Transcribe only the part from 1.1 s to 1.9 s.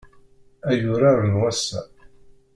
n wass-a.